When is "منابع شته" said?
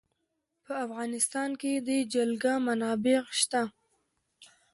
2.65-3.63